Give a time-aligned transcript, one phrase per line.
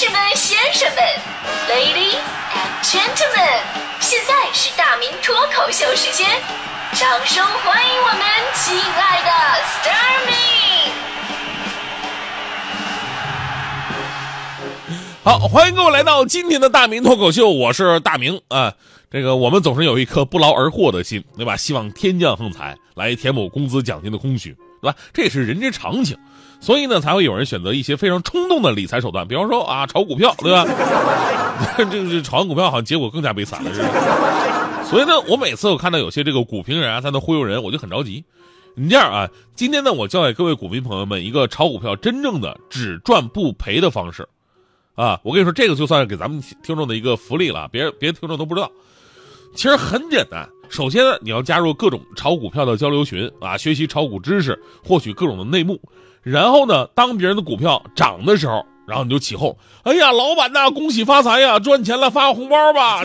[0.00, 1.02] 士们、先生们
[1.68, 2.22] ，Ladies
[2.54, 3.62] and Gentlemen，
[3.98, 6.24] 现在是大明脱口秀时间，
[6.92, 8.20] 掌声欢迎我们
[8.54, 9.30] 亲爱的
[9.64, 10.32] s t a r m y
[15.24, 18.72] 好，欢迎各位来到今天的大明脱口秀，我是大明啊。
[19.10, 21.56] 这个我们总是有一颗不劳而获的心，对吧？
[21.56, 24.96] 希望天降横财来填补工资奖金的空虚，对吧？
[25.12, 26.16] 这也是人之常情，
[26.60, 30.66] 所以呢，才会有人选择一些非常冲动的理财手段，比方说啊，炒股票，对吧？
[31.76, 34.84] 这这炒完股票好像结果更加悲惨了，是吧？
[34.84, 38.24] 所以呢，我每次我看到有些这个股评人啊在那忽悠人，我就很着急。
[38.74, 44.28] 你这样啊，今天呢，我教给各位股民朋友们一个炒股票真正的只赚不赔的方式，
[44.94, 48.70] 啊，我跟你说，这个就算是给咱们听众的一个福利了，别别听众都不知道。
[49.54, 55.80] 其实很简单，首先呢，你要加入各种炒股票的交流群啊，学习炒股知识，获取各种的内幕。
[56.30, 63.02] 然后呢，当别人的股票涨的时候，然后你就起哄：“哎呀，老板呐，恭喜发财呀，赚钱了，发个红包吧！”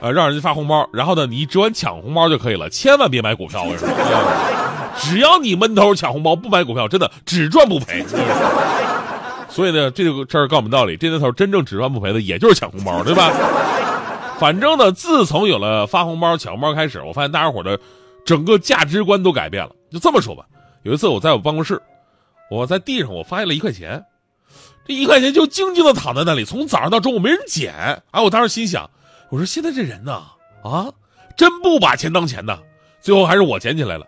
[0.00, 0.88] 啊，让人家发红包。
[0.92, 3.62] 然后呢，你只管抢红包就可以了，千万别买股票。
[3.64, 3.86] 我说，
[4.98, 8.02] 只要你闷头抢红包，不买股票，真的只赚不赔。
[9.48, 13.30] 所以呢，这个事儿告诉我们道理：这年头真正只赚不赔的，也就是抢红包，对吧？
[14.38, 17.78] 反正呢，自从有了发红包、抢红包开始，我发现大家伙的
[18.24, 19.70] 整个价值观都改变了。
[19.90, 20.44] 就这么说吧，
[20.82, 21.80] 有一次我在我办公室，
[22.50, 24.04] 我在地上我发现了一块钱，
[24.86, 27.74] 这一块钱就静静的躺在那里，从早上到中午没人捡。
[28.10, 28.90] 啊，我当时心想，
[29.30, 30.22] 我说现在这人呐，
[30.64, 30.90] 啊，
[31.36, 32.58] 真不把钱当钱呐。
[33.00, 34.06] 最后还是我捡起来了，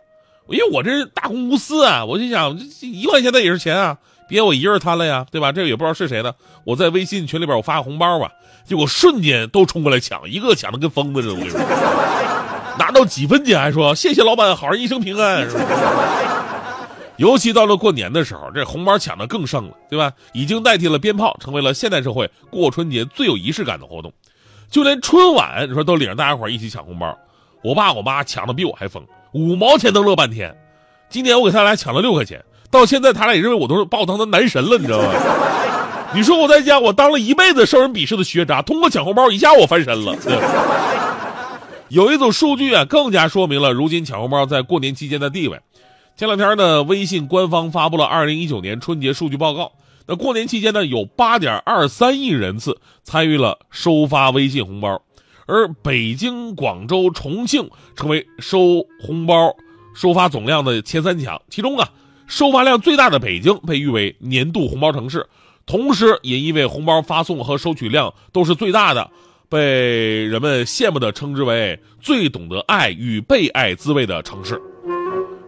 [0.49, 3.99] 因为我这是大公无私啊，我就想这一块钱那也是钱啊。
[4.27, 5.53] 别我一人贪了呀，对吧？
[5.53, 6.35] 这个也不知道是谁的。
[6.65, 8.33] 我在微信群里边我发个红包吧，
[8.65, 11.35] 结果瞬间都冲过来抢，一个抢的跟疯子似的。
[11.35, 11.61] 我跟你说，
[12.79, 15.49] 拿到几分钱还说谢谢老板，好人一生平安。
[15.49, 15.61] 是吧？
[17.17, 20.13] 尤其到了过年的时候，这红包抢的更盛了，对吧？
[20.33, 24.13] 已经代替了鞭炮，成为了现代社会过春节最有仪式感的活动。
[24.71, 27.17] 就连春晚，你说都领着大家伙一起抢红包。
[27.63, 29.03] 我爸我妈抢的比我还疯，
[29.33, 30.55] 五毛钱都乐半天。
[31.09, 32.45] 今年我给他俩抢了六块钱。
[32.71, 35.09] 到现在，他俩也认为我都是把我当成男神了，你知道吗？
[36.13, 40.17] 你说我在家，我当了一辈子受人鄙视的学渣，通过抢红包一下我翻身了。
[41.89, 45.61] 有一组数据啊，更加说明了如今抢红包在过年期间的地位。
[46.17, 49.73] 前两天呢，微信官方发布了二零一九年春节数据报告。
[50.07, 55.03] 那过年期间呢，有八点二三亿人次参与了收发微信红包，
[55.47, 59.57] 而北京、广州、重庆成为收红包
[59.93, 61.91] 收发总量的前三强，其中啊。
[62.29, 65.27] 收发量最大的北京被誉为年度红包城市，
[65.67, 69.11] 同时也因为红包发送和收取量都是最大的，
[69.49, 74.63] 被人们羡慕的称之为最懂得爱与被爱滋味的城市。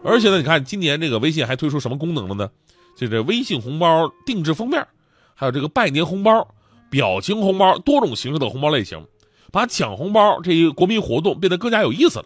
[0.07, 2.49] 而且呢，你看今年这个微信还推出什么功能了呢？
[2.97, 4.87] 就这微信红包定制封面，
[5.35, 6.47] 还有这个拜年红包、
[6.89, 9.05] 表情红包多种形式的红包类型，
[9.51, 12.25] 把抢红包这一国民活动变得更加有意思了，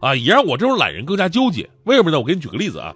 [0.00, 1.68] 啊，也让我这种懒人更加纠结。
[1.84, 2.18] 为什么呢？
[2.18, 2.94] 我给你举个例子啊。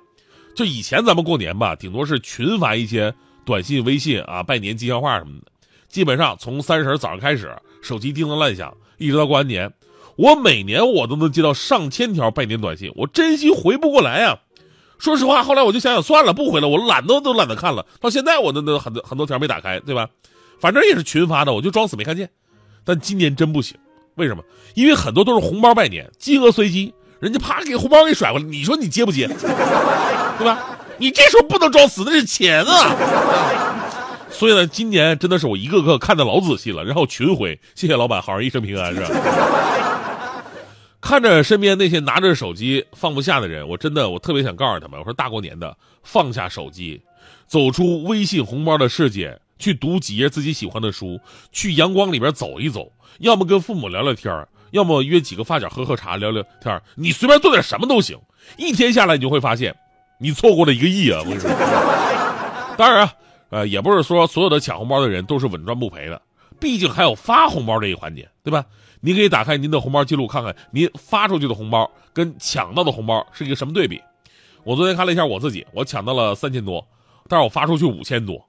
[0.54, 5.47] 就以前咱们过年吧，顶多是群发一些短信、微信啊，拜年吉祥话什么的。
[5.88, 9.72] 基本上从三十早上开始，手机叮当乱响，一直到过完年，
[10.17, 14.39] 我每年我都能接到上千条拜年短信，我真心回不过来呀。
[14.99, 17.84] 说实话，后来我就想想算了，不回了，我懒得都懒得看了。
[18.00, 20.09] 到现在我都都很多很多条没打开，对吧？
[20.61, 22.31] 反正也是群发的，我就装死没看见。
[22.84, 23.77] 但今年真不行，
[24.15, 24.43] 为什么？
[24.75, 26.95] 因为很多都是红包拜年，金额随机。
[27.19, 29.27] 人家啪给红包给甩过来，你说你接不接？
[30.39, 30.78] 对吧？
[30.99, 32.95] 你这时候不能装死，那是钱啊！
[34.31, 39.09] 所以呢，今年真的是我一个个看的老仔细了，然后群回，谢谢老板，好人一生平安，是吧？
[41.03, 47.03] 看着身边那些拿着手机放不下的人，我真的我特别想告诉他们，我说大过年的放下手机，
[47.47, 51.21] 走出微信红包的世界，去读几页自己喜欢的书，
[51.51, 54.33] 去阳光里边走一走，要么跟父母聊聊天。
[54.71, 58.19] 要么约几个发小喝喝茶聊聊天你随便做点什么都行。
[58.57, 59.77] 一天下来，你就会发现，
[60.19, 61.19] 你错过了一个亿啊！
[61.21, 61.51] 我跟你说。
[62.79, 63.13] 当然啊，
[63.51, 66.22] 呃，也不是说所有的抢红包的人都是稳赚不赔的，
[66.62, 68.64] 毕竟还有发红包这一环节，对吧？
[69.00, 74.00] 您可以打开您的红包记录，看看您发出去的红包跟抢到的红包是一个什么对比。
[74.62, 76.86] 我昨天看了一下我自己，我抢到了三千多，
[77.28, 78.41] 但是我发出去五千多，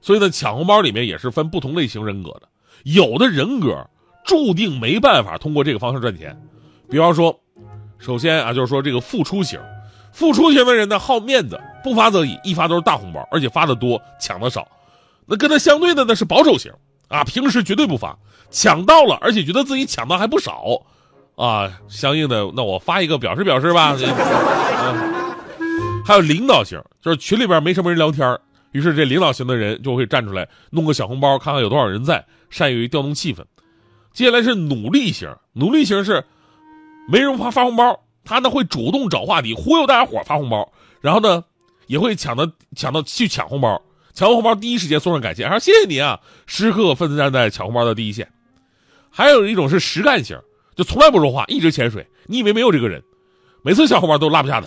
[0.00, 2.42] 所以呢，抢红包里面也是分不同类型人格的，
[2.84, 3.84] 有的人格。
[4.24, 6.36] 注定没办法通过这个方式赚钱，
[6.90, 7.38] 比方说，
[7.96, 9.56] 首先啊，就是说这个付出型，
[10.10, 14.66] 付出型的人呢好面子，不发则已，一发都是大红包，而且发的多，抢的少。
[15.26, 16.72] 那跟他相对的呢是保守型，
[17.08, 18.18] 啊，平时绝对不发，
[18.50, 20.82] 抢到了，而且觉得自己抢到还不少，
[21.36, 23.96] 啊，相应的那我发一个表示表示吧。
[26.04, 28.38] 还有领导型，就是群里边没什么人聊天，
[28.70, 33.44] 于是这领导型的人就会站出来弄个小红包，看看有多少人在，善于调动气氛。
[34.12, 36.24] 接下来是努力型，努力型是
[37.08, 41.42] 没人发发红包，他呢会主动找话题忽悠大家伙发红包，然后呢
[41.88, 43.82] 也会抢到抢到去抢红包，
[44.16, 48.26] 抢红包第一时间送上感谢，说谢谢你啊，时刻奋战在抢红包的第一线。
[49.10, 50.38] 还有一种是实干型，
[50.74, 53.02] 就从来不说话，一直潜水，你以为没有这个人，
[53.62, 54.66] 每次抢红包都落不下的。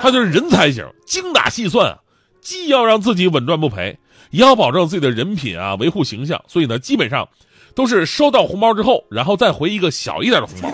[0.00, 1.96] 他就是人才型，精打细算，
[2.40, 3.96] 既要让自己稳赚不赔，
[4.32, 7.28] 也要保证自己的人品啊，维护形象，所以呢，基本上
[7.76, 10.72] 都是收到红包之后，然后再回一个小一点的红包。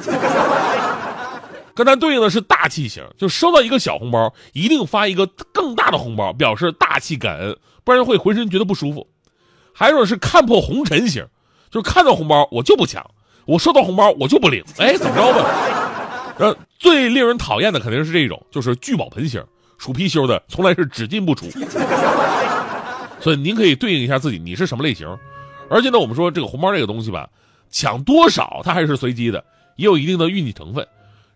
[1.79, 9.07] 跟他对应的是大气型，就收到一个小红包，一定发一个更大的红包，表示大气感恩，不然会浑身觉得不舒服。
[9.73, 11.25] 还有一种是看破红尘型，
[11.71, 13.09] 就是看到红包我就不抢，
[13.47, 16.35] 我收到红包我就不领，哎，怎么着吧？
[16.39, 19.41] 呃，最令人讨厌的肯定是这种，就是聚宝盆型，
[19.79, 21.47] 属貔貅的，从来是只进不出。
[23.21, 25.07] 所以您可以对应一下自己，你是什么类型？
[25.71, 27.31] 而且呢，我们说这个红包这个东西吧，
[27.71, 29.45] 抢多少它还是随机的，
[29.77, 30.85] 也有一定的运气成分。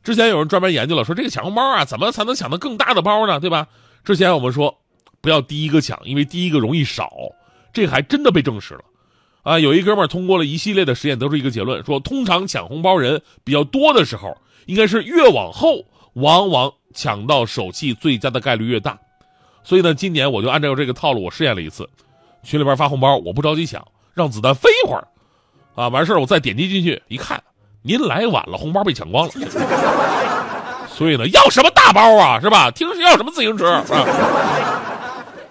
[0.02, 3.38] 之前有人专门研究了，说这个抢红包啊，怎么才能抢到更大的包呢？
[3.38, 3.68] 对吧？
[4.04, 4.76] 之前我们说，
[5.20, 7.12] 不要第一个抢，因为第一个容易少，
[7.72, 8.80] 这还真的被证实了。
[9.42, 15.84] 啊，有一哥们儿通过了一系列的实验，得出一个结论，说通常抢红包人比较多的时候，应该是越往后，
[16.14, 18.98] 往往抢到手气最佳的概率越大。
[19.64, 21.88] 所以呢，今年我就按照这个套路，我试验了一次，
[22.42, 25.06] 群里边发红包，我不着急抢，让子弹飞一会儿，
[25.76, 27.40] 啊，完事儿我再点击进去一看。
[27.82, 29.32] 您来晚了，红包被抢光了。
[30.88, 32.70] 所以呢，要什么大包啊，是吧？
[32.70, 33.84] 听是要什么自行车啊？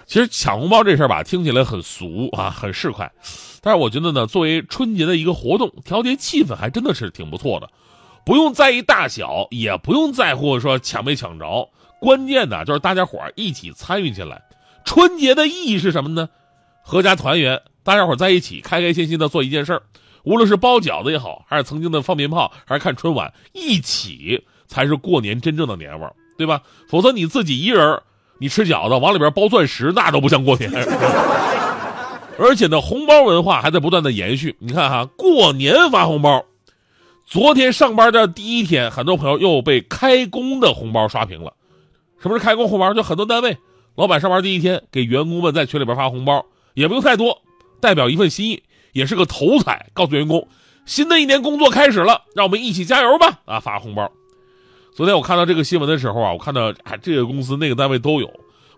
[0.06, 3.10] 其实抢红包这事儿吧，听起来很俗啊，很市侩。
[3.62, 7.70] 但是我觉得呢，作为春节的一个活动，调节气氛还真的是挺不错的。
[8.26, 11.70] 不用在意大小，也不用在乎说抢没抢着，
[12.00, 14.42] 关键呢就是大家伙一起参与进来。
[14.86, 16.30] 春节的意义是什么呢？
[16.86, 19.82] 阖家团圆，大家伙在一起开开心心的做一件事儿。
[20.24, 26.62] 无论是包饺子也好，还是曾经的放鞭炮，还是看春晚，一起才是过年真正的年味儿，对吧？
[26.88, 28.02] 否则你自己一人，
[28.38, 30.72] 你吃饺子往里边包钻石，那都不像过年。
[32.40, 34.56] 而且呢，红包文化还在不断的延续。
[34.60, 36.44] 你看哈，过年发红包，
[37.26, 41.54] 昨天上班的第一天，很多朋友又被开工的红包刷屏了。
[42.20, 42.94] 什么是开工红包？
[42.94, 43.58] 就很多单位
[43.96, 47.42] 老板上班第一天给员工们在群里边发红包，也不用太多，
[47.80, 48.64] 代表一份心意。
[48.94, 50.48] 也是个头彩，告诉员工，
[50.86, 53.40] 新的一年工作开始了，让我们一起加油吧！
[53.46, 54.12] 啊，发红包。
[54.94, 58.30] 昨天我看到这个新闻的时候啊，我看到哎，这个公司那个单位都有，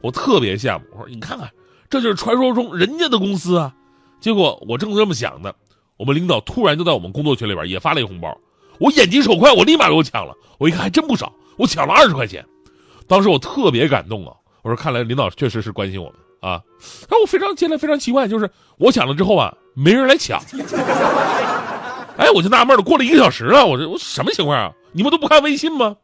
[0.01, 0.85] 我特别羡慕。
[0.93, 1.49] 我说你看看，
[1.89, 3.73] 这就是传说中人家的公司啊。
[4.19, 5.51] 结果我正这么想呢，
[5.97, 8.37] 我们领导突然就在我们工作群里边也发了一红包，
[8.79, 10.33] 我眼疾手快，我立马给我抢了。
[10.59, 12.45] 我一看还真不少，我抢了二十块钱。
[13.07, 16.15] 当时我特别感动啊，我说看来领导确实是关心我们。
[16.39, 16.61] 啊，
[17.09, 20.41] 但我非常现在非常奇怪，就是我抢了之后啊，没人来抢。
[22.17, 24.71] 哎，我就纳闷了，过了一个小时了，我这我什么情况啊？
[24.91, 25.95] 你们都不看微信吗？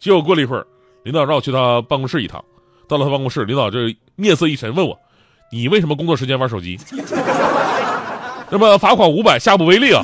[0.00, 0.66] 结果过了一会儿，
[1.04, 2.44] 领导让我去他办公室一趟，
[2.88, 4.98] 到了他办公室，领导这面色一沉，问我
[5.52, 6.78] ：“你为什么工作时间玩手机？”
[8.50, 10.02] 那么罚款五百，下不为例啊！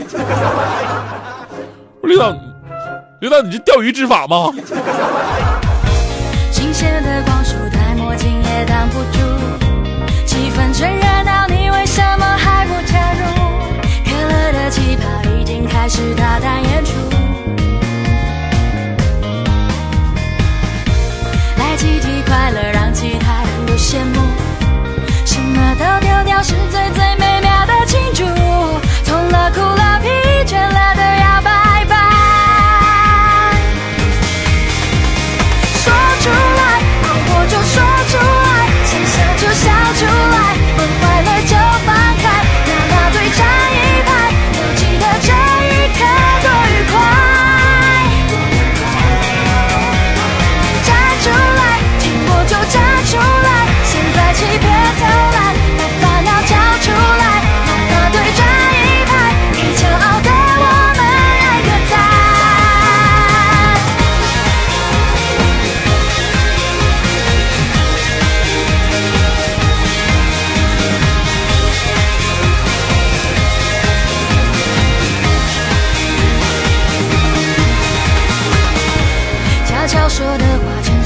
[2.02, 2.31] 领导，
[3.20, 4.52] 领导，你这钓鱼执法吗？
[6.50, 9.71] 新鲜的光束戴墨镜也挡不住。
[10.24, 13.25] 气氛真热闹，你为什么还不加入？
[14.04, 16.62] 可乐的气泡已经开始大胆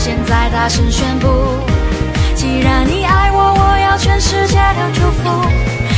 [0.06, 1.26] 现在大声宣布，
[2.36, 5.18] 既然你爱我，我要全世界都祝福。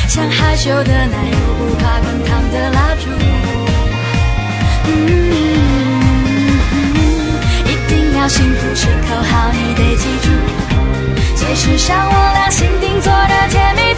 [0.08, 3.10] 像害羞的男友，不怕滚烫的蜡烛。
[4.86, 4.96] 嗯，
[7.66, 10.30] 一定要幸福是口号，你得记住。
[11.36, 13.88] 结识上我俩心定做的甜蜜。